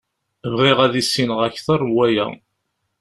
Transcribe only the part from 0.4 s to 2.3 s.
Bɣiɣ ad issineɣ akter n waya.